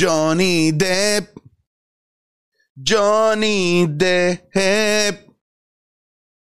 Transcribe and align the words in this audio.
Johnny 0.00 0.72
Depp. 0.72 1.36
Johnny 2.74 3.86
Depp. 3.86 4.54
Está 4.54 5.26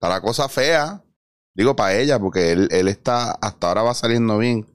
la 0.10 0.20
cosa 0.20 0.50
fea. 0.50 1.04
Digo 1.54 1.76
para 1.76 1.96
ella, 1.96 2.18
porque 2.18 2.52
él, 2.52 2.68
él 2.72 2.88
está, 2.88 3.34
hasta 3.34 3.68
ahora 3.68 3.84
va 3.84 3.94
saliendo 3.94 4.40
bien. 4.40 4.66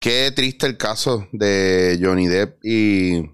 Qué 0.00 0.30
triste 0.30 0.66
el 0.66 0.76
caso 0.76 1.26
de 1.32 1.98
Johnny 2.00 2.28
Depp 2.28 2.64
y, 2.64 3.28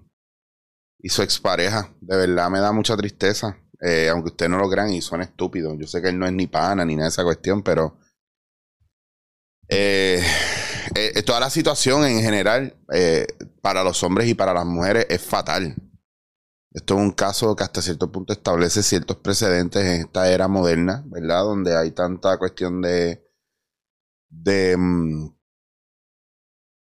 y 0.98 1.08
su 1.10 1.22
expareja. 1.22 1.94
De 2.00 2.16
verdad 2.16 2.48
me 2.48 2.60
da 2.60 2.72
mucha 2.72 2.96
tristeza. 2.96 3.58
Eh, 3.84 4.08
aunque 4.08 4.30
ustedes 4.30 4.50
no 4.50 4.58
lo 4.58 4.70
crean 4.70 4.90
y 4.90 5.02
son 5.02 5.20
estúpidos. 5.20 5.76
Yo 5.78 5.86
sé 5.86 6.00
que 6.00 6.08
él 6.08 6.18
no 6.18 6.26
es 6.26 6.32
ni 6.32 6.46
pana 6.46 6.86
ni 6.86 6.94
nada 6.94 7.08
de 7.08 7.10
esa 7.10 7.24
cuestión, 7.24 7.62
pero 7.62 7.98
eh, 9.68 10.22
eh, 10.94 11.22
toda 11.22 11.40
la 11.40 11.50
situación 11.50 12.04
en 12.04 12.20
general 12.20 12.76
para 13.60 13.82
los 13.84 14.02
hombres 14.02 14.28
y 14.28 14.34
para 14.34 14.52
las 14.52 14.66
mujeres 14.66 15.06
es 15.08 15.22
fatal. 15.22 15.74
Esto 16.72 16.94
es 16.94 17.00
un 17.00 17.12
caso 17.12 17.54
que 17.54 17.64
hasta 17.64 17.82
cierto 17.82 18.10
punto 18.10 18.32
establece 18.32 18.82
ciertos 18.82 19.18
precedentes 19.18 19.84
en 19.84 20.00
esta 20.02 20.32
era 20.32 20.48
moderna, 20.48 21.04
¿verdad? 21.06 21.42
Donde 21.42 21.76
hay 21.76 21.90
tanta 21.90 22.38
cuestión 22.38 22.80
de, 22.80 23.22
de, 24.30 24.76
mm, 24.78 25.34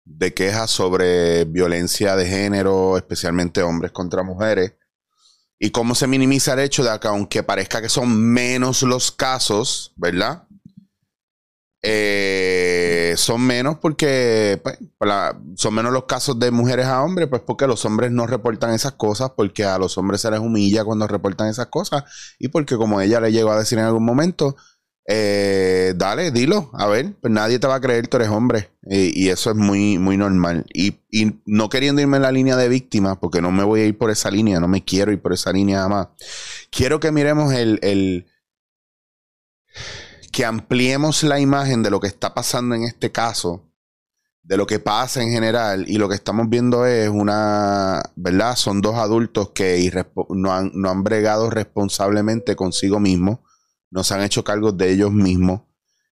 de 0.05 0.33
quejas 0.33 0.71
sobre 0.71 1.45
violencia 1.45 2.15
de 2.15 2.25
género, 2.25 2.97
especialmente 2.97 3.61
hombres 3.61 3.91
contra 3.91 4.23
mujeres, 4.23 4.73
y 5.59 5.69
cómo 5.69 5.93
se 5.93 6.07
minimiza 6.07 6.53
el 6.53 6.59
hecho 6.59 6.83
de 6.83 6.99
que 6.99 7.07
aunque 7.07 7.43
parezca 7.43 7.79
que 7.79 7.89
son 7.89 8.15
menos 8.19 8.81
los 8.81 9.11
casos, 9.11 9.93
¿verdad? 9.97 10.44
Eh, 11.87 13.13
son 13.15 13.41
menos 13.41 13.77
porque 13.77 14.59
pues, 14.63 14.77
son 15.55 15.73
menos 15.73 15.93
los 15.93 16.05
casos 16.05 16.39
de 16.39 16.49
mujeres 16.49 16.87
a 16.87 17.03
hombres, 17.03 17.27
pues 17.27 17.43
porque 17.45 17.67
los 17.67 17.85
hombres 17.85 18.11
no 18.11 18.25
reportan 18.25 18.73
esas 18.73 18.93
cosas, 18.93 19.31
porque 19.35 19.65
a 19.65 19.77
los 19.77 19.97
hombres 19.97 20.21
se 20.21 20.31
les 20.31 20.39
humilla 20.39 20.83
cuando 20.83 21.07
reportan 21.07 21.47
esas 21.47 21.67
cosas 21.67 22.03
y 22.39 22.47
porque 22.47 22.75
como 22.75 23.01
ella 23.01 23.19
le 23.19 23.31
llegó 23.31 23.51
a 23.51 23.59
decir 23.59 23.77
en 23.77 23.85
algún 23.85 24.03
momento, 24.03 24.55
eh, 25.07 25.93
dale, 25.95 26.31
dilo, 26.31 26.71
a 26.73 26.87
ver, 26.87 27.13
pues 27.21 27.31
nadie 27.31 27.59
te 27.59 27.67
va 27.67 27.75
a 27.75 27.81
creer, 27.81 28.07
tú 28.07 28.17
eres 28.17 28.29
hombre 28.29 28.71
y 28.81 29.29
eso 29.29 29.51
es 29.51 29.55
muy, 29.55 29.99
muy 29.99 30.17
normal. 30.17 30.65
Y, 30.73 30.95
y, 31.11 31.39
no 31.45 31.69
queriendo 31.69 32.01
irme 32.01 32.17
en 32.17 32.23
la 32.23 32.31
línea 32.31 32.55
de 32.55 32.67
víctimas, 32.67 33.17
porque 33.17 33.41
no 33.41 33.51
me 33.51 33.63
voy 33.63 33.81
a 33.81 33.85
ir 33.85 33.97
por 33.97 34.09
esa 34.09 34.31
línea, 34.31 34.59
no 34.59 34.67
me 34.67 34.83
quiero 34.83 35.11
ir 35.11 35.21
por 35.21 35.33
esa 35.33 35.51
línea 35.51 35.87
más. 35.87 36.07
Quiero 36.71 36.99
que 36.99 37.11
miremos 37.11 37.53
el 37.53 38.25
que 40.35 40.43
ampliemos 40.43 41.23
la 41.23 41.39
imagen 41.39 41.81
de 41.81 41.89
lo 41.89 42.01
que 42.01 42.07
está 42.07 42.33
pasando 42.33 42.75
en 42.75 42.83
este 42.83 43.09
caso, 43.09 43.71
de 44.43 44.57
lo 44.57 44.67
que 44.67 44.79
pasa 44.79 45.23
en 45.23 45.31
general, 45.31 45.85
y 45.87 45.97
lo 45.97 46.09
que 46.09 46.15
estamos 46.15 46.49
viendo 46.49 46.85
es 46.85 47.07
una, 47.07 48.03
¿verdad? 48.17 48.57
Son 48.57 48.81
dos 48.81 48.95
adultos 48.95 49.51
que 49.51 49.89
no 50.31 50.51
han, 50.51 50.71
no 50.73 50.89
han 50.89 51.05
bregado 51.05 51.49
responsablemente 51.49 52.57
consigo 52.57 52.99
mismos, 52.99 53.39
no 53.89 54.03
se 54.03 54.13
han 54.13 54.23
hecho 54.23 54.43
cargo 54.43 54.73
de 54.73 54.91
ellos 54.91 55.13
mismos, 55.13 55.61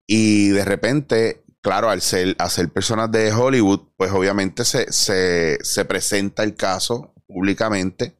y 0.06 0.48
de 0.48 0.64
repente, 0.64 1.44
claro, 1.60 1.90
al 1.90 2.00
ser, 2.00 2.38
ser 2.48 2.70
personas 2.70 3.12
de 3.12 3.30
Hollywood, 3.34 3.80
pues 3.98 4.12
obviamente 4.12 4.64
se, 4.64 4.90
se, 4.94 5.58
se 5.62 5.84
presenta 5.84 6.42
el 6.42 6.54
caso 6.54 7.12
públicamente, 7.26 8.18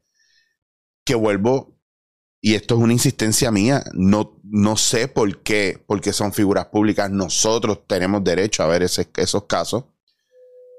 que 1.06 1.14
vuelvo 1.14 1.76
y 2.46 2.54
esto 2.54 2.76
es 2.76 2.80
una 2.80 2.92
insistencia 2.92 3.50
mía, 3.50 3.82
no, 3.94 4.35
no 4.50 4.76
sé 4.76 5.08
por 5.08 5.42
qué, 5.42 5.82
porque 5.86 6.12
son 6.12 6.32
figuras 6.32 6.66
públicas, 6.66 7.10
nosotros 7.10 7.80
tenemos 7.86 8.22
derecho 8.22 8.62
a 8.62 8.66
ver 8.66 8.82
esos 8.82 9.44
casos. 9.48 9.84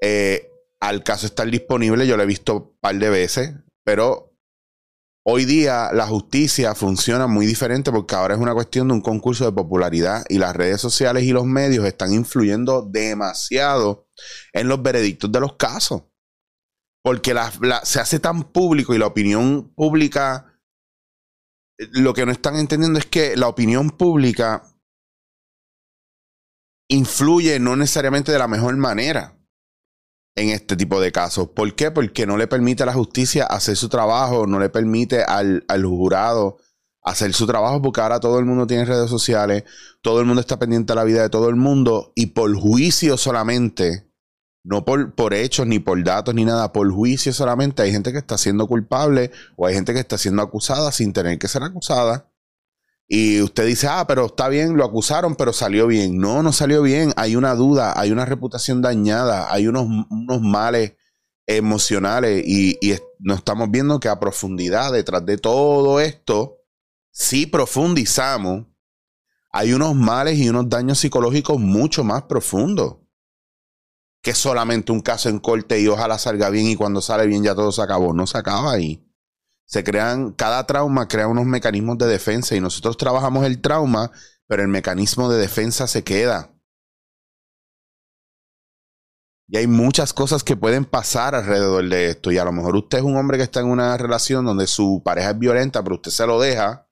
Eh, 0.01 0.51
al 0.79 1.03
caso 1.03 1.25
estar 1.25 1.49
disponible, 1.49 2.07
yo 2.07 2.17
lo 2.17 2.23
he 2.23 2.27
visto 2.27 2.55
un 2.55 2.77
par 2.79 2.95
de 2.95 3.09
veces, 3.09 3.53
pero 3.83 4.37
hoy 5.23 5.45
día 5.45 5.89
la 5.91 6.07
justicia 6.07 6.75
funciona 6.75 7.27
muy 7.27 7.45
diferente 7.45 7.91
porque 7.91 8.15
ahora 8.15 8.35
es 8.35 8.39
una 8.39 8.53
cuestión 8.53 8.87
de 8.87 8.93
un 8.93 9.01
concurso 9.01 9.45
de 9.45 9.51
popularidad 9.51 10.23
y 10.29 10.37
las 10.37 10.55
redes 10.55 10.79
sociales 10.79 11.23
y 11.23 11.31
los 11.31 11.45
medios 11.45 11.85
están 11.85 12.13
influyendo 12.13 12.83
demasiado 12.83 14.07
en 14.53 14.67
los 14.67 14.81
veredictos 14.81 15.31
de 15.31 15.39
los 15.39 15.55
casos. 15.55 16.03
Porque 17.03 17.33
se 17.83 17.99
hace 17.99 18.19
tan 18.19 18.43
público 18.43 18.93
y 18.93 18.97
la 18.97 19.07
opinión 19.07 19.73
pública 19.73 20.46
lo 21.77 22.13
que 22.13 22.25
no 22.25 22.31
están 22.31 22.55
entendiendo 22.57 22.99
es 22.99 23.05
que 23.05 23.35
la 23.35 23.47
opinión 23.47 23.91
pública 23.91 24.63
influye 26.89 27.59
no 27.59 27.75
necesariamente 27.75 28.31
de 28.31 28.39
la 28.39 28.47
mejor 28.47 28.75
manera 28.77 29.37
en 30.35 30.49
este 30.49 30.75
tipo 30.75 31.01
de 31.01 31.11
casos. 31.11 31.49
¿Por 31.49 31.75
qué? 31.75 31.91
Porque 31.91 32.25
no 32.25 32.37
le 32.37 32.47
permite 32.47 32.83
a 32.83 32.85
la 32.85 32.93
justicia 32.93 33.45
hacer 33.45 33.75
su 33.75 33.89
trabajo, 33.89 34.47
no 34.47 34.59
le 34.59 34.69
permite 34.69 35.23
al, 35.23 35.65
al 35.67 35.85
jurado 35.85 36.57
hacer 37.03 37.33
su 37.33 37.47
trabajo 37.47 37.81
porque 37.81 38.01
ahora 38.01 38.19
todo 38.19 38.37
el 38.37 38.45
mundo 38.45 38.67
tiene 38.67 38.83
redes 38.83 39.09
sociales, 39.09 39.63
todo 40.01 40.19
el 40.19 40.25
mundo 40.25 40.41
está 40.41 40.59
pendiente 40.59 40.91
de 40.91 40.95
la 40.95 41.05
vida 41.05 41.21
de 41.21 41.29
todo 41.29 41.49
el 41.49 41.55
mundo 41.55 42.11
y 42.15 42.27
por 42.27 42.53
juicio 42.53 43.17
solamente 43.17 44.06
no 44.67 44.83
por, 44.83 45.15
por 45.15 45.33
hechos, 45.33 45.65
ni 45.65 45.79
por 45.79 46.03
datos, 46.03 46.35
ni 46.35 46.43
nada, 46.43 46.73
por 46.73 46.91
juicio 46.91 47.31
solamente. 47.31 47.83
Hay 47.83 47.91
gente 47.93 48.11
que 48.11 48.17
está 48.17 48.37
siendo 48.37 48.67
culpable 48.67 49.31
o 49.55 49.65
hay 49.65 49.73
gente 49.73 49.93
que 49.93 50.01
está 50.01 50.17
siendo 50.17 50.41
acusada 50.41 50.91
sin 50.91 51.13
tener 51.13 51.39
que 51.39 51.47
ser 51.47 51.63
acusada. 51.63 52.29
Y 53.07 53.41
usted 53.41 53.65
dice, 53.65 53.87
ah, 53.87 54.03
pero 54.05 54.25
está 54.25 54.49
bien, 54.49 54.75
lo 54.75 54.83
acusaron, 54.83 55.37
pero 55.37 55.53
salió 55.53 55.87
bien. 55.87 56.17
No, 56.17 56.43
no 56.43 56.51
salió 56.51 56.81
bien. 56.81 57.13
Hay 57.15 57.37
una 57.37 57.55
duda, 57.55 57.97
hay 57.97 58.11
una 58.11 58.25
reputación 58.25 58.81
dañada, 58.81 59.53
hay 59.53 59.67
unos, 59.67 59.85
unos 60.09 60.41
males 60.41 60.95
emocionales 61.45 62.43
y, 62.45 62.77
y 62.81 62.97
nos 63.19 63.37
estamos 63.37 63.71
viendo 63.71 64.01
que 64.01 64.09
a 64.09 64.19
profundidad 64.19 64.91
detrás 64.91 65.25
de 65.25 65.37
todo 65.37 66.01
esto, 66.01 66.57
si 67.09 67.45
profundizamos, 67.45 68.65
hay 69.49 69.71
unos 69.71 69.95
males 69.95 70.37
y 70.37 70.49
unos 70.49 70.67
daños 70.67 70.99
psicológicos 70.99 71.57
mucho 71.57 72.03
más 72.03 72.23
profundos 72.23 72.97
que 74.27 74.31
es 74.31 74.37
solamente 74.37 74.91
un 74.91 74.99
caso 74.99 75.29
en 75.29 75.39
corte 75.39 75.79
y 75.79 75.87
ojalá 75.87 76.17
salga 76.17 76.49
bien 76.49 76.67
y 76.67 76.75
cuando 76.75 76.99
sale 76.99 77.25
bien 77.27 77.45
ya 77.45 77.55
todo 77.55 77.71
se 77.71 77.81
acabó. 77.81 78.13
No 78.13 78.27
se 78.27 78.37
acaba 78.37 78.73
ahí. 78.73 79.09
Se 79.63 79.85
crean, 79.85 80.33
cada 80.33 80.67
trauma 80.67 81.07
crea 81.07 81.29
unos 81.29 81.45
mecanismos 81.45 81.97
de 81.97 82.07
defensa 82.07 82.53
y 82.53 82.59
nosotros 82.59 82.97
trabajamos 82.97 83.45
el 83.45 83.61
trauma, 83.61 84.11
pero 84.45 84.63
el 84.63 84.67
mecanismo 84.67 85.29
de 85.29 85.39
defensa 85.39 85.87
se 85.87 86.03
queda. 86.03 86.53
Y 89.47 89.55
hay 89.55 89.67
muchas 89.67 90.11
cosas 90.11 90.43
que 90.43 90.57
pueden 90.57 90.83
pasar 90.83 91.33
alrededor 91.33 91.87
de 91.87 92.09
esto. 92.09 92.29
Y 92.29 92.37
a 92.37 92.43
lo 92.43 92.51
mejor 92.51 92.75
usted 92.75 92.97
es 92.97 93.05
un 93.05 93.15
hombre 93.15 93.37
que 93.37 93.45
está 93.45 93.61
en 93.61 93.67
una 93.67 93.95
relación 93.95 94.43
donde 94.43 94.67
su 94.67 95.01
pareja 95.05 95.29
es 95.29 95.39
violenta, 95.39 95.81
pero 95.83 95.95
usted 95.95 96.11
se 96.11 96.27
lo 96.27 96.37
deja 96.37 96.86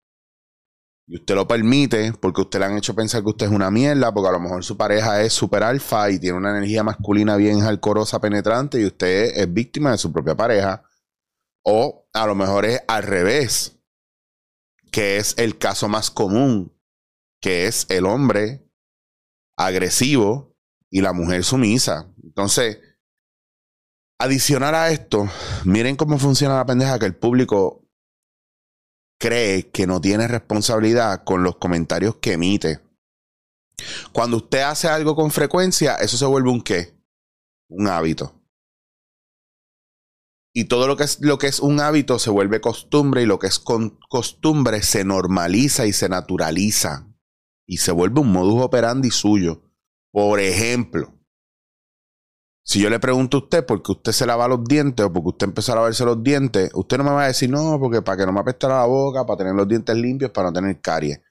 y 1.08 1.18
usted 1.18 1.36
lo 1.36 1.48
permite 1.48 2.14
porque 2.14 2.42
usted 2.42 2.60
le 2.60 2.66
han 2.66 2.78
hecho 2.78 2.96
pensar 2.96 3.22
que 3.22 3.30
usted 3.30 3.46
es 3.46 3.52
una 3.52 3.70
mierda, 3.70 4.14
porque 4.14 4.30
a 4.30 4.32
lo 4.32 4.40
mejor 4.40 4.64
su 4.64 4.76
pareja 4.76 5.22
es 5.22 5.34
super 5.34 5.64
alfa 5.64 6.10
y 6.10 6.20
tiene 6.20 6.38
una 6.38 6.50
energía 6.50 6.84
masculina 6.84 7.36
bien 7.36 7.62
alcorosa, 7.62 8.20
penetrante, 8.20 8.82
y 8.82 8.86
usted 8.86 9.38
es 9.38 9.54
víctima 9.54 9.92
de 9.92 9.98
su 9.98 10.12
propia 10.12 10.36
pareja. 10.36 10.84
O 11.64 12.08
a 12.14 12.26
lo 12.26 12.36
mejor 12.36 12.66
es 12.66 12.82
al 12.88 13.04
revés, 13.04 13.80
que 14.92 15.18
es 15.18 15.36
el 15.38 15.58
caso 15.58 15.88
más 15.88 16.10
común, 16.10 16.76
que 17.40 17.68
es 17.68 17.86
el 17.90 18.06
hombre 18.06 18.68
agresivo 19.58 20.56
y 20.90 21.02
la 21.02 21.14
mujer 21.14 21.44
sumisa. 21.44 22.12
Entonces, 22.24 22.80
adicional 24.20 24.74
a 24.74 24.90
esto, 24.90 25.30
miren 25.66 25.96
cómo 25.96 26.18
funciona 26.18 26.56
la 26.56 26.66
pendeja 26.66 26.98
que 26.98 27.06
el 27.06 27.16
público 27.16 27.85
cree 29.20 29.70
que 29.70 29.88
no 29.88 30.02
tiene 30.02 30.28
responsabilidad 30.28 31.24
con 31.24 31.44
los 31.44 31.58
comentarios 31.58 32.18
que 32.18 32.34
emite. 32.34 32.82
Cuando 34.12 34.38
usted 34.38 34.62
hace 34.62 34.88
algo 34.88 35.16
con 35.16 35.32
frecuencia, 35.32 35.96
eso 35.96 36.18
se 36.18 36.26
vuelve 36.26 36.50
un 36.50 36.62
qué? 36.62 36.96
Un 37.70 37.88
hábito. 37.88 38.42
Y 40.54 40.66
todo 40.66 40.88
lo 40.88 40.96
que 40.96 41.04
es, 41.04 41.20
lo 41.20 41.38
que 41.38 41.48
es 41.48 41.60
un 41.60 41.82
hábito 41.82 42.18
se 42.18 42.30
vuelve 42.30 42.62
costumbre 42.62 43.24
y 43.24 43.26
lo 43.26 43.40
que 43.40 43.48
es 43.48 43.60
costumbre 43.60 44.82
se 44.84 45.04
normaliza 45.04 45.86
y 45.86 45.92
se 45.92 46.08
naturaliza. 46.08 47.08
Y 47.68 47.78
se 47.78 47.92
vuelve 47.92 48.22
un 48.22 48.32
modus 48.32 48.64
operandi 48.64 49.12
suyo. 49.12 49.64
Por 50.12 50.40
ejemplo, 50.40 51.15
si 52.68 52.82
yo 52.82 52.90
le 52.90 53.00
pregunto 53.00 53.38
a 53.38 53.40
usted 53.42 53.64
por 53.64 53.84
qué 53.84 53.92
usted 53.92 54.12
se 54.12 54.26
lava 54.26 54.48
los 54.48 54.64
dientes 54.64 55.06
o 55.06 55.14
porque 55.14 55.30
usted 55.30 55.48
empezó 55.48 55.72
a 55.72 55.76
lavarse 55.76 56.04
los 56.04 56.24
dientes, 56.24 56.72
usted 56.74 56.98
no 56.98 57.04
me 57.04 57.12
va 57.12 57.26
a 57.26 57.28
decir, 57.28 57.48
no, 57.48 57.80
porque 57.80 58.02
para 58.02 58.18
que 58.18 58.26
no 58.26 58.34
me 58.34 58.40
apestara 58.40 58.80
la 58.80 58.88
boca, 58.88 59.24
para 59.24 59.38
tener 59.38 59.54
los 59.54 59.68
dientes 59.68 59.96
limpios, 59.96 60.32
para 60.32 60.48
no 60.50 60.54
tener 60.54 60.82
caries. 60.82 61.22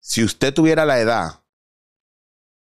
Si 0.00 0.24
usted 0.24 0.52
tuviera 0.52 0.84
la 0.84 0.98
edad 0.98 1.44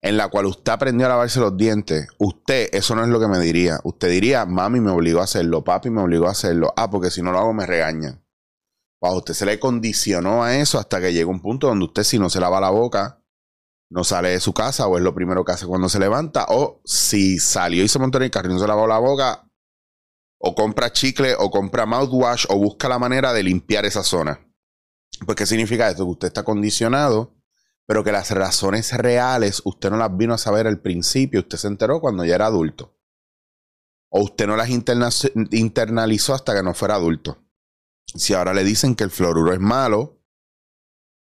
en 0.03 0.19
la 0.19 0.29
cual 0.29 0.45
usted 0.45 0.73
aprendió 0.73 1.07
a 1.07 1.09
lavarse 1.09 1.41
los 1.41 1.57
dientes, 1.57 2.07
usted 2.19 2.69
eso 2.73 2.95
no 2.95 3.03
es 3.03 3.09
lo 3.09 3.19
que 3.19 3.29
me 3.29 3.39
diría. 3.39 3.81
Usted 3.83 4.11
diría, 4.11 4.45
mami 4.45 4.81
me 4.81 4.91
obligó 4.91 5.21
a 5.21 5.25
hacerlo, 5.25 5.65
papi 5.65 5.89
me 5.89 6.03
obligó 6.03 6.29
a 6.29 6.33
hacerlo. 6.33 6.75
Ah, 6.77 6.91
porque 6.91 7.11
si 7.11 7.23
no 7.23 7.33
lo 7.33 7.39
hago 7.39 7.55
me 7.55 7.65
regañan. 7.65 8.23
A 9.01 9.15
usted 9.15 9.33
se 9.33 9.47
le 9.47 9.59
condicionó 9.59 10.45
a 10.45 10.55
eso 10.55 10.79
hasta 10.79 11.01
que 11.01 11.15
llega 11.15 11.31
un 11.31 11.41
punto 11.41 11.69
donde 11.69 11.87
usted 11.87 12.03
si 12.03 12.19
no 12.19 12.29
se 12.29 12.41
lava 12.41 12.61
la 12.61 12.69
boca, 12.69 13.23
no 13.91 14.05
sale 14.05 14.31
de 14.31 14.41
su 14.41 14.53
casa 14.53 14.87
o 14.87 14.97
es 14.97 15.03
lo 15.03 15.15
primero 15.15 15.45
que 15.45 15.53
hace 15.53 15.67
cuando 15.67 15.89
se 15.89 15.99
levanta, 15.99 16.47
o 16.49 16.81
si 16.85 17.39
salió 17.39 17.83
y 17.83 17.89
se 17.89 17.99
montó 17.99 18.19
en 18.19 18.25
el 18.25 18.31
carro 18.31 18.51
y 18.51 18.55
no 18.55 18.59
se 18.59 18.67
lavó 18.67 18.87
la 18.87 18.99
boca, 18.99 19.49
o 20.39 20.55
compra 20.55 20.93
chicle 20.93 21.35
o 21.39 21.51
compra 21.51 21.87
mouthwash 21.87 22.47
o 22.49 22.59
busca 22.59 22.89
la 22.89 22.99
manera 22.99 23.33
de 23.33 23.43
limpiar 23.43 23.85
esa 23.87 24.05
zona. 24.05 24.41
Pues, 25.25 25.37
¿qué 25.37 25.47
significa 25.47 25.89
esto? 25.89 26.05
Que 26.05 26.11
usted 26.11 26.29
está 26.29 26.45
condicionado, 26.45 27.35
pero 27.87 28.05
que 28.05 28.13
las 28.13 28.31
razones 28.31 28.93
reales 28.97 29.63
usted 29.65 29.91
no 29.91 29.97
las 29.97 30.17
vino 30.17 30.35
a 30.35 30.39
saber 30.39 30.67
al 30.67 30.81
principio, 30.81 31.41
usted 31.41 31.59
se 31.59 31.67
enteró 31.67 32.01
cuando 32.01 32.25
ya 32.25 32.37
era 32.37 32.47
adulto. 32.47 32.95
O 34.11 34.23
usted 34.23 34.47
no 34.47 34.57
las 34.57 34.69
internalizó 34.71 36.35
hasta 36.35 36.55
que 36.55 36.63
no 36.63 36.73
fuera 36.75 36.95
adulto. 36.95 37.45
Si 38.07 38.33
ahora 38.33 38.55
le 38.55 38.65
dicen 38.65 38.95
que 38.95 39.05
el 39.05 39.11
fluoruro 39.11 39.53
es 39.53 39.61
malo, 39.61 40.18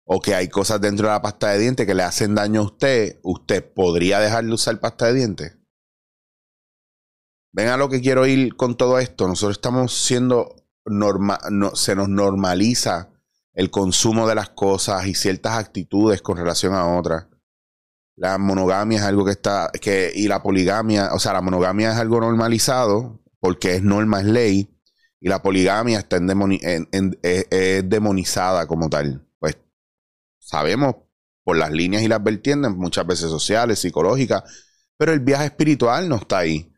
o 0.05 0.21
que 0.21 0.35
hay 0.35 0.47
cosas 0.47 0.79
dentro 0.79 1.07
de 1.07 1.13
la 1.13 1.21
pasta 1.21 1.49
de 1.49 1.59
dientes 1.59 1.85
que 1.85 1.95
le 1.95 2.03
hacen 2.03 2.35
daño 2.35 2.61
a 2.61 2.65
usted, 2.65 3.19
¿usted 3.23 3.73
podría 3.73 4.19
dejar 4.19 4.45
de 4.45 4.53
usar 4.53 4.79
pasta 4.79 5.07
de 5.07 5.15
dientes? 5.15 5.57
Ven 7.51 7.69
a 7.69 7.77
lo 7.77 7.89
que 7.89 8.01
quiero 8.01 8.27
ir 8.27 8.55
con 8.55 8.77
todo 8.77 8.99
esto. 8.99 9.27
Nosotros 9.27 9.57
estamos 9.57 9.93
siendo 9.93 10.55
normal, 10.85 11.39
se 11.73 11.95
nos 11.95 12.07
normaliza 12.07 13.09
el 13.53 13.71
consumo 13.71 14.27
de 14.27 14.35
las 14.35 14.49
cosas 14.49 15.07
y 15.07 15.15
ciertas 15.15 15.57
actitudes 15.57 16.21
con 16.21 16.37
relación 16.37 16.75
a 16.75 16.97
otras. 16.97 17.27
La 18.15 18.37
monogamia 18.37 18.99
es 18.99 19.03
algo 19.05 19.25
que 19.25 19.31
está, 19.31 19.71
que, 19.81 20.11
y 20.13 20.27
la 20.27 20.43
poligamia, 20.43 21.13
o 21.13 21.19
sea, 21.19 21.33
la 21.33 21.41
monogamia 21.41 21.91
es 21.91 21.97
algo 21.97 22.19
normalizado 22.19 23.23
porque 23.39 23.75
es 23.75 23.83
norma, 23.83 24.19
es 24.19 24.25
ley, 24.25 24.69
y 25.19 25.29
la 25.29 25.41
poligamia 25.41 25.99
está 25.99 26.17
en 26.17 27.17
es 27.21 27.89
demonizada 27.89 28.67
como 28.67 28.89
tal 28.89 29.24
sabemos 30.45 30.95
por 31.43 31.57
las 31.57 31.71
líneas 31.71 32.03
y 32.03 32.07
las 32.07 32.23
vertientes, 32.23 32.71
muchas 32.71 33.05
veces 33.05 33.29
sociales, 33.29 33.79
psicológicas, 33.79 34.43
pero 34.97 35.11
el 35.11 35.19
viaje 35.19 35.45
espiritual 35.45 36.07
no 36.07 36.15
está 36.15 36.39
ahí. 36.39 36.71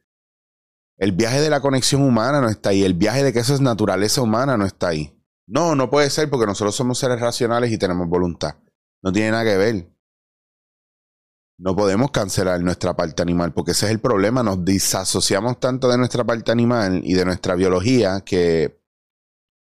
El 0.97 1.11
viaje 1.11 1.41
de 1.41 1.49
la 1.49 1.61
conexión 1.61 2.01
humana 2.01 2.41
no 2.41 2.49
está 2.49 2.69
ahí. 2.69 2.83
El 2.83 2.95
viaje 2.95 3.23
de 3.23 3.31
que 3.31 3.39
eso 3.39 3.53
es 3.53 3.61
naturaleza 3.61 4.21
humana 4.21 4.57
no 4.57 4.65
está 4.65 4.87
ahí. 4.87 5.13
No, 5.45 5.75
no 5.75 5.89
puede 5.89 6.09
ser 6.09 6.29
porque 6.29 6.47
nosotros 6.47 6.75
somos 6.75 6.97
seres 6.97 7.19
racionales 7.19 7.71
y 7.71 7.77
tenemos 7.77 8.07
voluntad. 8.07 8.55
No 9.03 9.11
tiene 9.11 9.31
nada 9.31 9.43
que 9.43 9.57
ver. 9.57 9.93
No 11.59 11.75
podemos 11.75 12.11
cancelar 12.11 12.61
nuestra 12.61 12.95
parte 12.95 13.21
animal 13.21 13.53
porque 13.53 13.71
ese 13.71 13.85
es 13.85 13.91
el 13.91 13.99
problema. 13.99 14.41
Nos 14.43 14.65
disasociamos 14.65 15.59
tanto 15.59 15.87
de 15.87 15.97
nuestra 15.97 16.23
parte 16.23 16.51
animal 16.51 17.01
y 17.03 17.13
de 17.13 17.25
nuestra 17.25 17.55
biología 17.55 18.21
que 18.21 18.81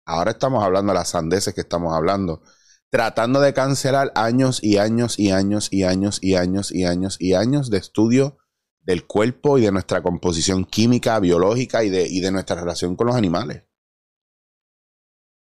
ahora 0.07 0.31
estamos 0.33 0.65
hablando 0.65 0.93
de 0.93 0.99
las 0.99 1.11
sandeces 1.11 1.55
que 1.55 1.61
estamos 1.61 1.95
hablando 1.95 2.43
tratando 2.91 3.41
de 3.41 3.55
cancelar 3.55 4.13
años 4.17 4.63
y 4.63 4.79
años 4.79 5.19
y 5.19 5.31
años 5.31 5.69
y 5.71 5.85
años 5.85 6.19
y 6.21 6.35
años 6.35 6.73
y 6.73 6.85
años 6.85 7.17
y 7.21 7.35
años 7.35 7.71
de 7.71 7.79
estudio 7.79 8.39
del 8.83 9.07
cuerpo 9.07 9.59
y 9.59 9.63
de 9.63 9.73
nuestra 9.73 10.03
composición 10.03 10.65
química, 10.65 11.21
biológica 11.21 11.85
y 11.85 11.91
de, 11.91 12.09
y 12.09 12.21
de 12.21 12.33
nuestra 12.33 12.57
relación 12.57 12.97
con 12.97 13.07
los 13.07 13.17
animales. 13.17 13.65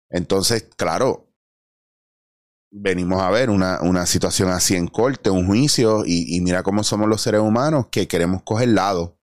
Entonces, 0.09 0.69
claro, 0.77 1.33
venimos 2.71 3.23
a 3.23 3.31
ver 3.31 3.51
una, 3.51 3.81
una 3.83 4.07
situación 4.07 4.49
así 4.51 4.75
en 4.75 4.89
corte, 4.89 5.31
un 5.31 5.47
juicio, 5.47 6.05
y, 6.05 6.41
mira 6.41 6.63
cómo 6.63 6.83
somos 6.83 7.09
los 7.09 7.21
seres 7.21 7.41
humanos 7.41 7.87
que 7.91 8.09
queremos 8.09 8.43
coger 8.43 8.69
lado. 8.69 9.21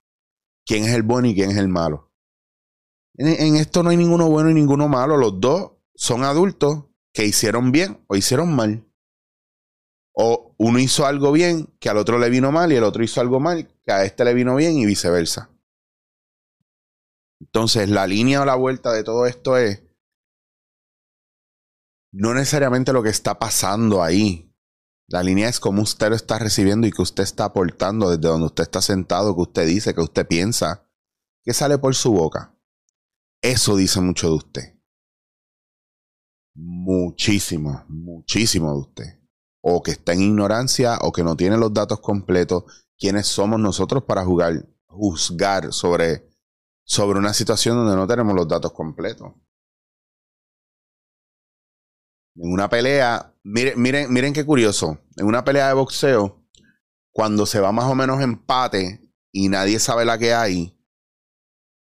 ¿Quién 0.65 0.85
es 0.85 0.93
el 0.93 1.03
bueno 1.03 1.27
y 1.27 1.35
quién 1.35 1.51
es 1.51 1.57
el 1.57 1.67
malo? 1.67 2.11
en 3.15 3.57
esto 3.57 3.83
no 3.83 3.91
hay 3.91 3.97
ninguno 3.97 4.27
bueno 4.27 4.49
y 4.49 4.55
ninguno 4.55 4.87
malo. 4.87 5.17
Los 5.17 5.39
dos 5.39 5.73
son 5.93 6.23
adultos 6.23 6.85
que 7.13 7.25
hicieron 7.25 7.71
bien 7.71 8.03
o 8.07 8.15
hicieron 8.15 8.53
mal. 8.55 8.85
O 10.15 10.55
uno 10.57 10.79
hizo 10.79 11.05
algo 11.05 11.31
bien 11.31 11.67
que 11.79 11.89
al 11.89 11.97
otro 11.97 12.19
le 12.19 12.29
vino 12.29 12.51
mal 12.51 12.71
y 12.71 12.75
el 12.75 12.83
otro 12.83 13.03
hizo 13.03 13.21
algo 13.21 13.39
mal 13.39 13.67
que 13.85 13.91
a 13.91 14.03
este 14.03 14.25
le 14.25 14.33
vino 14.33 14.55
bien 14.55 14.77
y 14.77 14.85
viceversa. 14.85 15.49
Entonces, 17.39 17.89
la 17.89 18.07
línea 18.07 18.41
o 18.41 18.45
la 18.45 18.55
vuelta 18.55 18.91
de 18.91 19.03
todo 19.03 19.25
esto 19.25 19.57
es 19.57 19.83
no 22.11 22.33
necesariamente 22.33 22.93
lo 22.93 23.03
que 23.03 23.09
está 23.09 23.39
pasando 23.39 24.03
ahí. 24.03 24.51
La 25.07 25.23
línea 25.23 25.49
es 25.49 25.59
cómo 25.59 25.81
usted 25.81 26.09
lo 26.09 26.15
está 26.15 26.39
recibiendo 26.39 26.87
y 26.87 26.91
que 26.91 27.01
usted 27.01 27.23
está 27.23 27.45
aportando 27.45 28.09
desde 28.09 28.27
donde 28.27 28.45
usted 28.45 28.63
está 28.63 28.81
sentado, 28.81 29.35
que 29.35 29.41
usted 29.41 29.67
dice, 29.67 29.93
que 29.93 30.01
usted 30.01 30.27
piensa, 30.27 30.87
que 31.43 31.53
sale 31.53 31.77
por 31.77 31.95
su 31.95 32.13
boca. 32.13 32.55
Eso 33.41 33.75
dice 33.75 33.99
mucho 33.99 34.29
de 34.29 34.35
usted 34.35 34.82
muchísimo, 36.55 37.83
muchísimo 37.87 38.71
de 38.73 38.79
usted. 38.79 39.19
O 39.61 39.81
que 39.81 39.91
está 39.91 40.13
en 40.13 40.21
ignorancia 40.21 40.97
o 41.01 41.11
que 41.11 41.23
no 41.23 41.35
tiene 41.35 41.57
los 41.57 41.73
datos 41.73 41.99
completos. 41.99 42.63
¿Quiénes 42.97 43.27
somos 43.27 43.59
nosotros 43.59 44.03
para 44.03 44.23
jugar, 44.25 44.67
juzgar 44.87 45.71
sobre, 45.73 46.29
sobre 46.83 47.19
una 47.19 47.33
situación 47.33 47.77
donde 47.77 47.95
no 47.95 48.07
tenemos 48.07 48.35
los 48.35 48.47
datos 48.47 48.73
completos? 48.73 49.33
En 52.35 52.51
una 52.51 52.69
pelea, 52.69 53.33
miren, 53.43 53.81
miren, 53.81 54.11
miren 54.11 54.33
qué 54.33 54.45
curioso. 54.45 54.99
En 55.15 55.25
una 55.25 55.43
pelea 55.43 55.67
de 55.67 55.73
boxeo, 55.73 56.43
cuando 57.11 57.45
se 57.45 57.59
va 57.59 57.71
más 57.71 57.85
o 57.85 57.95
menos 57.95 58.21
empate 58.21 59.01
y 59.31 59.49
nadie 59.49 59.79
sabe 59.79 60.03
la 60.03 60.17
que 60.17 60.33
hay, 60.33 60.77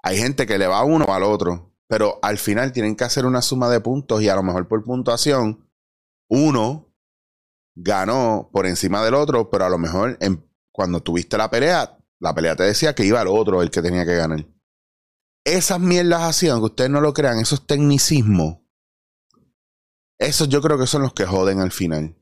hay 0.03 0.19
gente 0.19 0.47
que 0.47 0.59
le 0.59 0.67
va 0.67 0.81
a 0.81 0.85
uno 0.85 1.05
o 1.05 1.13
al 1.13 1.23
otro 1.23 1.72
pero 1.93 2.19
al 2.23 2.39
final 2.39 2.73
tienen 2.73 2.97
que 2.97 3.05
hacer 3.05 3.27
una 3.27 3.43
suma 3.43 3.69
de 3.69 3.79
puntos 3.79 4.23
y 4.23 4.31
a 4.31 4.35
lo 4.35 4.43
mejor 4.43 4.67
por 4.67 4.83
puntuación, 4.83 5.69
uno 6.27 6.91
ganó 7.75 8.49
por 8.51 8.67
encima 8.67 9.05
del 9.05 9.13
otro, 9.13 9.51
pero 9.51 9.67
a 9.67 9.69
lo 9.69 9.77
mejor 9.77 10.19
cuando 10.73 11.03
tuviste 11.03 11.37
la 11.37 11.51
pelea, 11.51 11.99
la 12.19 12.35
pelea 12.35 12.57
te 12.57 12.63
decía 12.63 12.95
que 12.95 13.05
iba 13.05 13.21
al 13.21 13.29
otro 13.29 13.61
el 13.61 13.71
que 13.71 13.83
tenía 13.83 14.07
que 14.07 14.15
ganar. 14.15 14.47
Esas 15.45 15.81
mierdas 15.81 16.23
así, 16.23 16.49
aunque 16.49 16.65
ustedes 16.65 16.89
no 16.89 17.03
lo 17.03 17.13
crean, 17.13 17.39
esos 17.39 17.67
tecnicismos, 17.67 18.61
esos 20.19 20.49
yo 20.49 20.63
creo 20.63 20.79
que 20.79 20.87
son 20.87 21.03
los 21.03 21.13
que 21.13 21.27
joden 21.27 21.61
al 21.61 21.73
final 21.73 22.17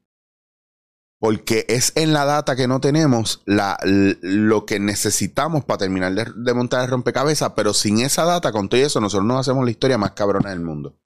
porque 1.20 1.66
es 1.68 1.92
en 1.96 2.14
la 2.14 2.24
data 2.24 2.56
que 2.56 2.66
no 2.66 2.80
tenemos 2.80 3.42
la, 3.44 3.78
lo 3.84 4.64
que 4.64 4.80
necesitamos 4.80 5.66
para 5.66 5.78
terminar 5.78 6.14
de, 6.14 6.54
montar 6.54 6.82
el 6.82 6.90
rompecabezas, 6.90 7.52
pero 7.54 7.74
sin 7.74 8.00
esa 8.00 8.24
data, 8.24 8.52
con 8.52 8.70
todo 8.70 8.80
eso, 8.80 9.02
nosotros 9.02 9.26
nos 9.26 9.40
hacemos 9.40 9.62
la 9.66 9.70
historia 9.70 9.98
más 9.98 10.12
cabrona 10.12 10.48
del 10.48 10.60
mundo. 10.60 10.98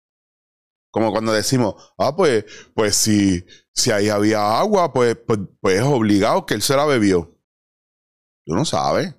Como 0.92 1.11
cuando 1.11 1.33
decimos, 1.33 1.75
ah, 1.99 2.14
pues, 2.14 2.44
pues 2.76 2.94
si, 2.94 3.44
si 3.73 3.90
ahí 3.90 4.09
había 4.09 4.56
agua, 4.56 4.92
pues, 4.92 5.16
pues, 5.16 5.40
pues 5.61 5.78
es 5.78 5.83
obligado 5.83 6.47
que 6.47 6.54
él 6.54 6.62
se 6.62 6.76
la 6.76 6.85
bebió. 6.85 7.37
Tú 8.47 8.54
no 8.54 8.64
sabes. 8.64 9.16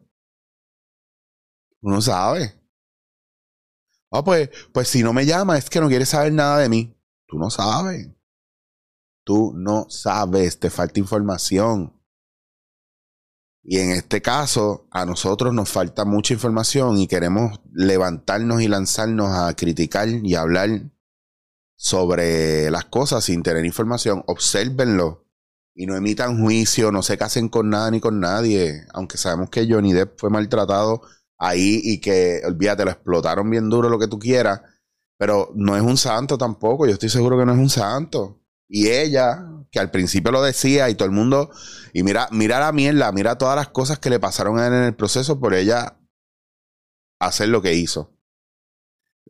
Tú 1.81 1.89
no 1.89 2.01
sabes. 2.01 2.57
Ah, 4.11 4.23
pues, 4.23 4.49
pues 4.73 4.87
si 4.87 5.03
no 5.03 5.11
me 5.11 5.25
llama 5.25 5.57
es 5.57 5.69
que 5.69 5.81
no 5.81 5.89
quiere 5.89 6.05
saber 6.05 6.31
nada 6.31 6.59
de 6.59 6.69
mí. 6.69 6.97
Tú 7.27 7.37
no 7.37 7.49
sabes. 7.49 8.14
Tú 9.25 9.53
no 9.55 9.87
sabes, 9.89 10.59
te 10.59 10.69
falta 10.69 10.99
información. 10.99 11.91
Y 13.63 13.79
en 13.79 13.89
este 13.89 14.21
caso, 14.21 14.87
a 14.91 15.03
nosotros 15.03 15.51
nos 15.51 15.67
falta 15.67 16.05
mucha 16.05 16.35
información 16.35 16.99
y 16.99 17.07
queremos 17.07 17.59
levantarnos 17.73 18.61
y 18.61 18.67
lanzarnos 18.67 19.31
a 19.31 19.51
criticar 19.55 20.07
y 20.07 20.35
hablar 20.35 20.91
sobre 21.75 22.69
las 22.69 22.85
cosas 22.85 23.23
sin 23.23 23.41
tener 23.41 23.65
información. 23.65 24.23
Obsérvenlo 24.27 25.25
y 25.73 25.87
no 25.87 25.95
emitan 25.95 26.39
juicio, 26.39 26.91
no 26.91 27.01
se 27.01 27.17
casen 27.17 27.49
con 27.49 27.71
nada 27.71 27.89
ni 27.89 27.99
con 27.99 28.19
nadie. 28.19 28.85
Aunque 28.93 29.17
sabemos 29.17 29.49
que 29.49 29.67
Johnny 29.67 29.93
Depp 29.93 30.19
fue 30.19 30.29
maltratado 30.29 31.01
ahí 31.39 31.81
y 31.83 31.99
que, 31.99 32.43
olvídate, 32.45 32.85
lo 32.85 32.91
explotaron 32.91 33.49
bien 33.49 33.71
duro, 33.71 33.89
lo 33.89 33.97
que 33.97 34.07
tú 34.07 34.19
quieras. 34.19 34.61
Pero 35.17 35.51
no 35.55 35.75
es 35.75 35.81
un 35.81 35.97
santo 35.97 36.37
tampoco. 36.37 36.85
Yo 36.85 36.93
estoy 36.93 37.09
seguro 37.09 37.39
que 37.39 37.45
no 37.45 37.53
es 37.53 37.59
un 37.59 37.69
santo. 37.69 38.44
Y 38.67 38.89
ella, 38.89 39.45
que 39.71 39.79
al 39.79 39.91
principio 39.91 40.31
lo 40.31 40.41
decía 40.41 40.89
y 40.89 40.95
todo 40.95 41.05
el 41.05 41.13
mundo, 41.13 41.51
y 41.93 42.03
mira, 42.03 42.27
mira 42.31 42.59
la 42.59 42.71
mierda, 42.71 43.11
mira 43.11 43.37
todas 43.37 43.55
las 43.55 43.69
cosas 43.69 43.99
que 43.99 44.09
le 44.09 44.19
pasaron 44.19 44.59
a 44.59 44.67
él 44.67 44.73
en 44.73 44.83
el 44.83 44.95
proceso 44.95 45.39
por 45.39 45.53
ella 45.53 45.99
hacer 47.19 47.49
lo 47.49 47.61
que 47.61 47.73
hizo. 47.73 48.11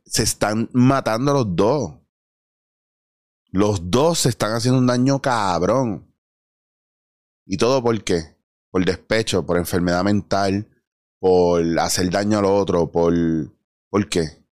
Se 0.05 0.23
están 0.23 0.69
matando 0.73 1.33
los 1.33 1.55
dos. 1.55 1.95
Los 3.51 3.89
dos 3.89 4.19
se 4.19 4.29
están 4.29 4.53
haciendo 4.53 4.79
un 4.79 4.87
daño 4.87 5.21
cabrón. 5.21 6.13
¿Y 7.45 7.57
todo 7.57 7.81
por 7.83 8.03
qué? 8.03 8.37
Por 8.71 8.85
despecho, 8.85 9.45
por 9.45 9.57
enfermedad 9.57 10.03
mental, 10.03 10.67
por 11.19 11.63
hacer 11.79 12.09
daño 12.09 12.39
al 12.39 12.45
otro, 12.45 12.91
por... 12.91 13.13
¿Por 13.89 14.09
qué? 14.09 14.43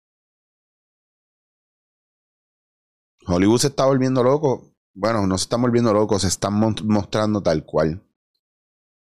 Hollywood 3.25 3.59
se 3.59 3.67
está 3.67 3.85
volviendo 3.85 4.23
loco 4.23 4.72
bueno, 4.93 5.25
no 5.27 5.37
se 5.37 5.43
están 5.43 5.61
volviendo 5.61 5.93
locos, 5.93 6.21
se 6.21 6.27
están 6.27 6.53
mostrando 6.53 7.41
tal 7.41 7.65
cual. 7.65 8.03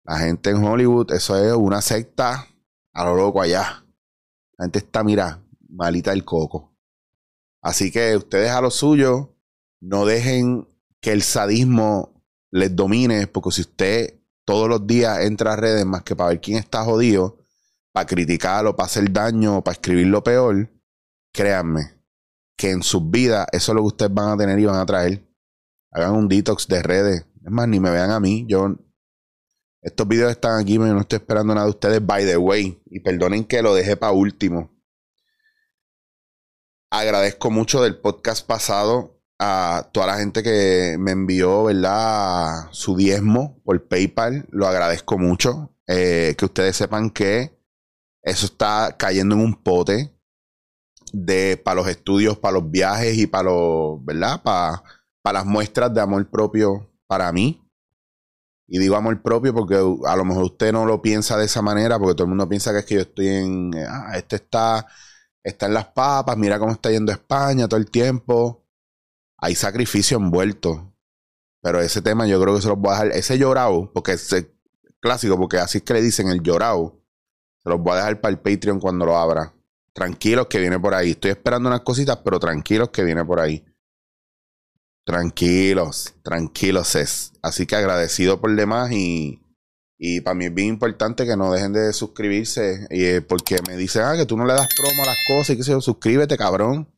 La 0.05 0.19
gente 0.19 0.51
en 0.51 0.65
Hollywood, 0.65 1.13
eso 1.13 1.37
es 1.37 1.53
una 1.53 1.81
secta 1.81 2.47
a 2.93 3.05
lo 3.05 3.15
loco 3.15 3.41
allá. 3.41 3.85
La 4.59 4.65
gente 4.65 4.79
está, 4.79 5.05
mira, 5.05 5.43
malita 5.69 6.13
el 6.13 6.25
coco. 6.25 6.77
Así 7.63 7.91
que 7.91 8.17
ustedes 8.17 8.51
a 8.51 8.61
lo 8.61 8.71
suyo, 8.71 9.37
no 9.81 10.05
dejen 10.05 10.69
que 11.01 11.13
el 11.13 11.23
sadismo 11.23 12.25
les 12.51 12.75
domine, 12.75 13.27
porque 13.27 13.53
si 13.53 13.63
usted 13.63 14.21
todos 14.45 14.69
los 14.69 14.87
días 14.87 15.21
entra 15.21 15.53
a 15.53 15.57
redes 15.57 15.87
más 15.87 16.03
que 16.03 16.17
para 16.17 16.31
ver 16.31 16.41
quién 16.41 16.59
está 16.59 16.85
jodido, 16.85 17.39
para 17.93 18.07
criticar 18.07 18.67
o 18.67 18.75
para 18.75 18.87
hacer 18.87 19.13
daño 19.13 19.63
para 19.63 19.75
escribir 19.75 20.07
lo 20.07 20.25
peor, 20.25 20.71
créanme 21.33 22.03
que 22.57 22.71
en 22.71 22.83
sus 22.83 23.09
vidas 23.11 23.47
eso 23.53 23.73
es 23.73 23.77
lo 23.77 23.83
que 23.83 23.89
ustedes 23.89 24.15
van 24.15 24.31
a 24.31 24.37
tener 24.37 24.59
y 24.59 24.65
van 24.65 24.77
a 24.77 24.87
traer. 24.87 25.32
Hagan 25.93 26.13
un 26.13 26.29
detox 26.29 26.67
de 26.67 26.83
redes. 26.83 27.27
Es 27.45 27.51
más, 27.51 27.69
ni 27.69 27.79
me 27.79 27.91
vean 27.91 28.11
a 28.11 28.19
mí. 28.19 28.45
Yo 28.49 28.77
estos 29.83 30.07
videos 30.07 30.31
están 30.31 30.61
aquí, 30.61 30.79
pero 30.79 30.95
no 30.95 31.01
estoy 31.01 31.17
esperando 31.17 31.55
nada 31.55 31.67
de 31.67 31.71
ustedes, 31.71 32.07
by 32.07 32.25
the 32.25 32.37
way. 32.37 32.81
Y 32.87 33.01
perdonen 33.01 33.45
que 33.45 33.63
lo 33.63 33.75
dejé 33.75 33.97
para 33.97 34.13
último. 34.13 34.71
Agradezco 36.91 37.51
mucho 37.51 37.83
del 37.83 37.99
podcast 37.99 38.47
pasado 38.47 39.21
a 39.41 39.91
toda 39.93 40.07
la 40.07 40.19
gente 40.19 40.45
que 40.45 40.97
me 41.01 41.11
envió, 41.11 41.65
¿verdad? 41.65 42.69
Su 42.71 42.97
diezmo 42.97 43.61
por 43.65 43.89
PayPal. 43.89 44.47
Lo 44.51 44.69
agradezco 44.69 45.19
mucho. 45.19 45.75
Eh, 45.89 46.37
que 46.39 46.45
ustedes 46.45 46.77
sepan 46.77 47.11
que 47.11 47.59
eso 48.23 48.47
está 48.47 48.95
cayendo 48.97 49.35
en 49.35 49.41
un 49.41 49.65
pote 49.65 50.17
de 51.13 51.57
para 51.57 51.75
los 51.75 51.89
estudios, 51.89 52.39
para 52.39 52.55
los 52.55 52.71
viajes 52.71 53.19
y 53.19 53.27
para 53.27 53.51
los, 53.51 54.05
¿verdad? 54.05 54.41
Para, 54.45 54.85
para 55.23 55.41
las 55.41 55.47
muestras 55.47 55.95
de 55.95 56.01
amor 56.01 56.29
propio 56.29 56.91
para 57.07 57.33
mí. 57.33 57.63
Y 58.67 58.79
digo 58.79 58.97
amor 58.97 59.23
propio 59.23 59.55
porque 59.55 59.77
a 59.77 60.17
lo 60.17 60.25
mejor 60.25 60.45
usted 60.45 60.73
no 60.73 60.87
lo 60.87 61.03
piensa 61.03 61.37
de 61.37 61.45
esa 61.45 61.63
manera, 61.63 61.99
porque 61.99 62.15
todo 62.15 62.25
el 62.25 62.31
mundo 62.31 62.49
piensa 62.49 62.73
que 62.73 62.79
es 62.79 62.85
que 62.87 62.95
yo 62.95 63.01
estoy 63.03 63.29
en, 63.29 63.71
ah, 63.89 64.13
este 64.17 64.37
está, 64.37 64.87
está 65.43 65.67
en 65.67 65.75
las 65.75 65.89
papas, 65.89 66.37
mira 66.37 66.59
cómo 66.59 66.73
está 66.73 66.91
yendo 66.91 67.13
España 67.13 67.69
todo 67.69 67.79
el 67.79 67.91
tiempo. 67.91 68.65
Hay 69.39 69.55
sacrificio 69.55 70.17
envuelto. 70.17 70.95
Pero 71.61 71.81
ese 71.81 72.03
tema 72.03 72.27
yo 72.27 72.41
creo 72.41 72.57
que 72.57 72.63
se 72.63 72.69
los 72.69 72.79
voy 72.79 72.91
a 72.93 72.95
dejar, 72.95 73.13
ese 73.13 73.39
llorado, 73.39 73.93
porque 73.93 74.13
es 74.13 74.47
clásico, 75.01 75.37
porque 75.37 75.59
así 75.59 75.79
es 75.79 75.85
que 75.85 75.95
le 75.95 76.03
dicen 76.03 76.29
el 76.29 76.43
llorado. 76.43 77.01
Se 77.63 77.71
los 77.71 77.81
voy 77.81 77.93
a 77.93 77.97
dejar 77.97 78.21
para 78.21 78.33
el 78.33 78.41
Patreon 78.41 78.81
cuando 78.81 79.07
lo 79.07 79.17
abra. 79.17 79.55
Tranquilos 79.93 80.47
que 80.47 80.59
viene 80.59 80.81
por 80.81 80.95
ahí. 80.95 81.11
Estoy 81.11 81.33
esperando 81.33 81.69
unas 81.69 81.83
cositas, 81.83 82.17
pero 82.25 82.41
tranquilos 82.41 82.89
que 82.89 83.05
viene 83.05 83.25
por 83.25 83.39
ahí. 83.39 83.65
Tranquilos, 85.05 86.15
tranquilos 86.23 86.95
es. 86.95 87.33
Así 87.43 87.67
que 87.67 87.77
agradecido 87.77 88.41
por 88.41 88.55
demás 88.55 88.93
y, 88.93 89.43
y 89.99 90.21
para 90.21 90.35
mí 90.35 90.47
es 90.47 90.55
bien 90.55 90.69
importante 90.69 91.27
que 91.27 91.37
no 91.37 91.53
dejen 91.53 91.73
de 91.73 91.93
suscribirse 91.93 92.87
eh, 92.91 93.21
porque 93.21 93.59
me 93.69 93.77
dicen, 93.77 94.03
ah, 94.03 94.17
que 94.17 94.27
tú 94.27 94.37
no 94.37 94.45
le 94.45 94.55
das 94.55 94.69
promo 94.77 95.03
a 95.03 95.07
las 95.07 95.19
cosas 95.29 95.51
y 95.51 95.57
que 95.57 95.65
se 95.65 95.81
suscríbete, 95.81 96.37
cabrón. 96.37 96.89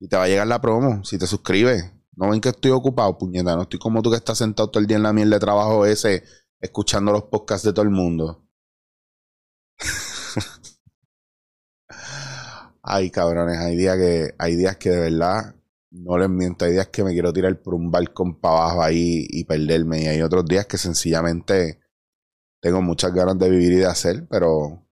Y 0.00 0.08
te 0.08 0.16
va 0.16 0.24
a 0.24 0.28
llegar 0.28 0.46
la 0.46 0.60
promo 0.60 1.04
si 1.04 1.18
te 1.18 1.26
suscribes. 1.26 1.92
No 2.14 2.30
ven 2.30 2.40
que 2.40 2.48
estoy 2.50 2.70
ocupado, 2.70 3.16
puñeta. 3.18 3.54
No 3.56 3.62
estoy 3.62 3.78
como 3.78 4.02
tú 4.02 4.10
que 4.10 4.16
estás 4.16 4.38
sentado 4.38 4.70
todo 4.70 4.80
el 4.80 4.86
día 4.86 4.96
en 4.96 5.02
la 5.04 5.12
miel 5.12 5.30
de 5.30 5.38
trabajo 5.40 5.86
ese, 5.86 6.24
escuchando 6.60 7.12
los 7.12 7.24
podcasts 7.24 7.64
de 7.64 7.72
todo 7.72 7.84
el 7.84 7.90
mundo. 7.90 8.44
Ay, 12.82 13.10
cabrones, 13.10 13.58
hay 13.58 13.76
días 13.76 13.96
que, 13.96 14.34
hay 14.38 14.56
días 14.56 14.76
que 14.76 14.90
de 14.90 14.98
verdad 14.98 15.54
no 15.90 16.18
les 16.18 16.28
miento, 16.28 16.64
hay 16.64 16.72
días 16.72 16.88
que 16.88 17.02
me 17.04 17.12
quiero 17.12 17.32
tirar 17.32 17.60
por 17.62 17.74
un 17.74 17.90
balcón 17.90 18.40
para 18.40 18.56
abajo 18.56 18.82
ahí 18.82 19.26
y 19.30 19.44
perderme. 19.44 20.02
Y 20.02 20.06
hay 20.06 20.22
otros 20.22 20.44
días 20.44 20.66
que 20.66 20.78
sencillamente 20.78 21.80
tengo 22.60 22.82
muchas 22.82 23.12
ganas 23.12 23.38
de 23.38 23.50
vivir 23.50 23.72
y 23.72 23.76
de 23.76 23.86
hacer, 23.86 24.26
pero 24.28 24.86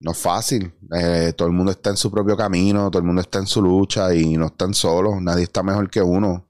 no 0.00 0.12
es 0.12 0.18
fácil. 0.18 0.74
Eh, 0.94 1.32
todo 1.36 1.48
el 1.48 1.54
mundo 1.54 1.72
está 1.72 1.90
en 1.90 1.96
su 1.96 2.10
propio 2.10 2.36
camino, 2.36 2.90
todo 2.90 3.00
el 3.00 3.06
mundo 3.06 3.22
está 3.22 3.38
en 3.38 3.46
su 3.46 3.62
lucha 3.62 4.14
y 4.14 4.36
no 4.36 4.46
están 4.46 4.74
solos. 4.74 5.20
Nadie 5.20 5.44
está 5.44 5.62
mejor 5.62 5.90
que 5.90 6.02
uno. 6.02 6.48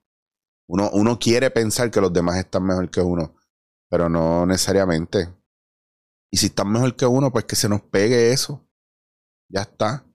Uno, 0.68 0.90
uno 0.92 1.18
quiere 1.18 1.50
pensar 1.50 1.90
que 1.90 2.00
los 2.00 2.12
demás 2.12 2.38
están 2.38 2.64
mejor 2.64 2.90
que 2.90 3.00
uno, 3.00 3.34
pero 3.90 4.08
no 4.08 4.46
necesariamente. 4.46 5.28
Y 6.30 6.38
si 6.38 6.46
están 6.46 6.72
mejor 6.72 6.96
que 6.96 7.06
uno, 7.06 7.30
pues 7.30 7.44
que 7.44 7.56
se 7.56 7.68
nos 7.68 7.82
pegue 7.82 8.32
eso. 8.32 8.66
Ya 9.50 9.62
está. 9.62 10.06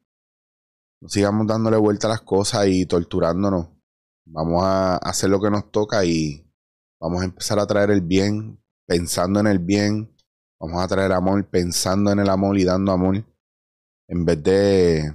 No 1.01 1.09
sigamos 1.09 1.45
dándole 1.45 1.77
vuelta 1.77 2.07
a 2.07 2.11
las 2.11 2.21
cosas 2.21 2.67
y 2.67 2.85
torturándonos. 2.85 3.67
Vamos 4.25 4.63
a 4.63 4.97
hacer 4.97 5.29
lo 5.29 5.39
que 5.39 5.51
nos 5.51 5.71
toca 5.71 6.03
y 6.03 6.51
vamos 6.99 7.21
a 7.21 7.25
empezar 7.25 7.59
a 7.59 7.67
traer 7.67 7.91
el 7.91 8.01
bien 8.01 8.59
pensando 8.87 9.39
en 9.39 9.47
el 9.47 9.59
bien. 9.59 10.11
Vamos 10.59 10.83
a 10.83 10.87
traer 10.87 11.11
amor 11.11 11.45
pensando 11.47 12.11
en 12.11 12.19
el 12.19 12.29
amor 12.29 12.57
y 12.57 12.63
dando 12.63 12.91
amor. 12.91 13.23
En 14.07 14.25
vez 14.25 14.41
de, 14.41 15.13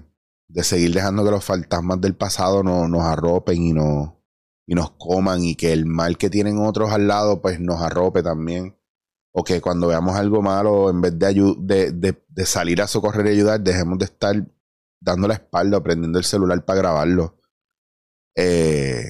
de 0.48 0.62
seguir 0.62 0.94
dejando 0.94 1.24
que 1.24 1.30
los 1.32 1.44
fantasmas 1.44 2.00
del 2.00 2.14
pasado 2.14 2.62
no, 2.62 2.86
nos 2.86 3.02
arropen 3.02 3.60
y, 3.60 3.72
no, 3.72 4.22
y 4.66 4.74
nos 4.74 4.92
coman 4.92 5.42
y 5.42 5.56
que 5.56 5.72
el 5.72 5.84
mal 5.84 6.16
que 6.16 6.30
tienen 6.30 6.58
otros 6.58 6.92
al 6.92 7.08
lado 7.08 7.42
pues 7.42 7.58
nos 7.58 7.80
arrope 7.80 8.22
también. 8.22 8.78
O 9.34 9.42
que 9.42 9.60
cuando 9.62 9.88
veamos 9.88 10.14
algo 10.14 10.42
malo, 10.42 10.90
en 10.90 11.00
vez 11.00 11.18
de, 11.18 11.54
de, 11.58 11.90
de, 11.90 12.24
de 12.28 12.46
salir 12.46 12.82
a 12.82 12.86
socorrer 12.86 13.26
y 13.26 13.30
ayudar, 13.30 13.60
dejemos 13.60 13.98
de 13.98 14.04
estar 14.04 14.46
dando 15.02 15.28
la 15.28 15.34
espalda, 15.34 15.82
prendiendo 15.82 16.18
el 16.18 16.24
celular 16.24 16.64
para 16.64 16.78
grabarlo. 16.78 17.38
Eh, 18.36 19.02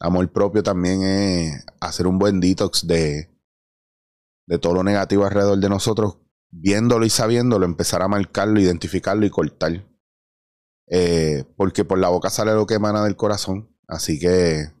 amor 0.00 0.32
propio 0.32 0.62
también 0.62 1.02
es 1.02 1.66
hacer 1.80 2.06
un 2.06 2.18
buen 2.18 2.40
detox 2.40 2.86
de, 2.86 3.30
de 4.46 4.58
todo 4.58 4.74
lo 4.74 4.82
negativo 4.82 5.24
alrededor 5.24 5.58
de 5.58 5.68
nosotros, 5.68 6.18
viéndolo 6.50 7.04
y 7.04 7.10
sabiéndolo, 7.10 7.64
empezar 7.66 8.02
a 8.02 8.08
marcarlo, 8.08 8.60
identificarlo 8.60 9.26
y 9.26 9.30
cortar. 9.30 9.86
Eh, 10.90 11.44
porque 11.56 11.84
por 11.84 11.98
la 11.98 12.08
boca 12.08 12.30
sale 12.30 12.52
lo 12.52 12.66
que 12.66 12.74
emana 12.74 13.04
del 13.04 13.16
corazón. 13.16 13.70
Así 13.86 14.18
que 14.18 14.72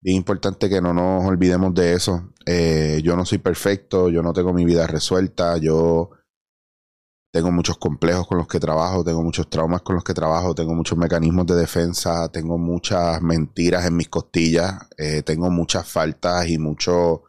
bien 0.00 0.16
importante 0.16 0.68
que 0.68 0.80
no 0.80 0.94
nos 0.94 1.24
olvidemos 1.24 1.74
de 1.74 1.92
eso. 1.92 2.32
Eh, 2.46 3.00
yo 3.04 3.16
no 3.16 3.24
soy 3.26 3.38
perfecto, 3.38 4.08
yo 4.08 4.22
no 4.22 4.32
tengo 4.32 4.52
mi 4.52 4.64
vida 4.64 4.86
resuelta, 4.86 5.58
yo 5.58 6.10
tengo 7.32 7.52
muchos 7.52 7.78
complejos 7.78 8.26
con 8.26 8.38
los 8.38 8.48
que 8.48 8.58
trabajo, 8.58 9.04
tengo 9.04 9.22
muchos 9.22 9.48
traumas 9.48 9.82
con 9.82 9.94
los 9.94 10.04
que 10.04 10.14
trabajo, 10.14 10.54
tengo 10.54 10.74
muchos 10.74 10.98
mecanismos 10.98 11.46
de 11.46 11.54
defensa, 11.54 12.28
tengo 12.30 12.58
muchas 12.58 13.22
mentiras 13.22 13.86
en 13.86 13.96
mis 13.96 14.08
costillas, 14.08 14.88
eh, 14.98 15.22
tengo 15.22 15.48
muchas 15.50 15.88
faltas 15.88 16.48
y 16.48 16.58
mucho, 16.58 17.22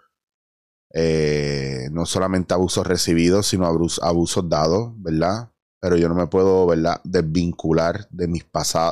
eh, 0.94 1.88
no 1.92 2.06
solamente 2.06 2.54
abusos 2.54 2.88
recibidos, 2.88 3.48
sino 3.48 3.68
abusos, 3.68 4.50
dados, 4.50 4.92
¿verdad? 4.98 5.52
Pero 5.80 5.98
yo 5.98 6.10
no 6.10 6.16
me 6.16 6.28
puedo, 6.28 6.66
¿verdad?, 6.68 7.02
desvincular 7.04 8.08
de, 8.10 8.28
mis 8.28 8.46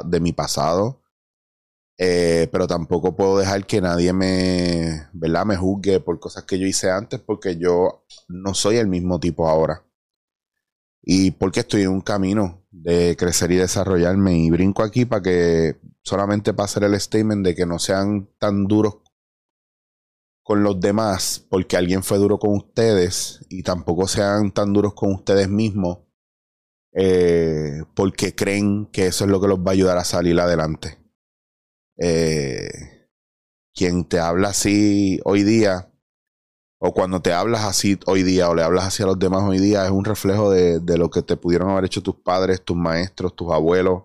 de 0.06 0.20
mi 0.20 0.34
pasado. 0.34 1.02
Eh, 2.02 2.48
pero 2.52 2.66
tampoco 2.66 3.16
puedo 3.16 3.38
dejar 3.38 3.66
que 3.66 3.82
nadie 3.82 4.14
me, 4.14 5.10
¿verdad? 5.12 5.46
me 5.46 5.58
juzgue 5.58 6.00
por 6.00 6.18
cosas 6.20 6.46
que 6.46 6.58
yo 6.58 6.66
hice 6.66 6.90
antes 6.90 7.20
porque 7.20 7.58
yo 7.58 8.06
no 8.30 8.54
soy 8.54 8.78
el 8.78 8.88
mismo 8.88 9.20
tipo 9.20 9.50
ahora 9.50 9.84
y 11.02 11.32
porque 11.32 11.62
estoy 11.62 11.84
en 11.84 11.90
un 11.90 12.02
camino 12.02 12.66
de 12.72 13.16
crecer 13.18 13.52
y 13.52 13.56
desarrollarme 13.56 14.38
y 14.38 14.50
brinco 14.50 14.84
aquí 14.84 15.06
para 15.06 15.24
que 15.24 15.80
solamente 16.04 16.54
para 16.54 16.86
el 16.86 17.00
statement 17.00 17.46
de 17.46 17.56
que 17.56 17.66
no 17.66 17.80
sean 17.80 18.30
tan 18.38 18.66
duros 18.66 19.00
con 20.44 20.64
los 20.64 20.80
demás 20.80 21.46
porque 21.50 21.78
alguien 21.78 22.04
fue 22.04 22.18
duro 22.18 22.40
con 22.40 22.56
ustedes 22.56 23.46
y 23.50 23.64
tampoco 23.64 24.08
sean 24.08 24.52
tan 24.52 24.74
duros 24.74 24.94
con 24.94 25.14
ustedes 25.14 25.50
mismos 25.50 26.00
eh, 26.94 27.84
porque 27.96 28.34
creen 28.36 28.88
que 28.88 29.08
eso 29.08 29.26
es 29.26 29.30
lo 29.30 29.40
que 29.40 29.48
los 29.48 29.60
va 29.60 29.70
a 29.70 29.74
ayudar 29.74 29.98
a 29.98 30.04
salir 30.04 30.40
adelante. 30.40 30.98
Eh, 31.98 32.70
quien 33.74 34.06
te 34.06 34.20
habla 34.20 34.50
así 34.50 35.20
hoy 35.24 35.44
día 35.44 35.89
o 36.80 36.94
cuando 36.94 37.22
te 37.22 37.34
hablas 37.34 37.66
así 37.66 38.00
hoy 38.06 38.24
día 38.24 38.50
o 38.50 38.56
le 38.56 38.64
hablas 38.64 38.86
así 38.86 39.04
a 39.04 39.06
los 39.06 39.20
demás 39.20 39.44
hoy 39.44 39.60
día, 39.60 39.86
es 39.86 39.92
un 39.92 40.06
reflejo 40.06 40.50
de, 40.50 40.98
lo 40.98 41.10
que 41.10 41.22
te 41.22 41.36
pudieron 41.36 41.70
haber 41.70 41.86
hecho 41.86 42.02
tus 42.02 42.16
padres, 42.16 42.64
tus 42.64 42.78
maestros, 42.78 43.36
tus 43.36 43.52
abuelos. 43.52 44.04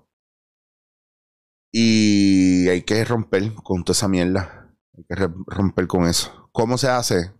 Y 1.73 2.69
hay 2.69 2.83
que 2.83 3.05
romper 3.05 3.55
con 3.55 3.85
toda 3.85 3.95
esa 3.95 4.09
mierda. 4.09 4.77
Hay 4.97 5.05
que 5.05 5.15
romper 5.47 5.87
con 5.87 6.07
eso. 6.07 6.49
¿Cómo 6.53 6.77
se 6.79 6.89
hace? 6.89 7.33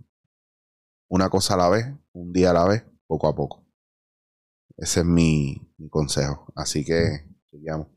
Una 1.09 1.29
cosa 1.29 1.55
a 1.55 1.59
la 1.59 1.69
vez, 1.69 1.87
un 2.13 2.33
día 2.33 2.51
a 2.51 2.55
la 2.55 2.65
vez, 2.65 2.85
poco 3.07 3.29
a 3.29 3.35
poco. 3.35 3.65
Ese 4.77 5.01
es 5.01 5.07
mi, 5.07 5.61
mi 5.79 5.89
consejo. 5.89 6.53
Así 6.57 6.85
que, 6.85 7.29
sigamos. 7.51 7.94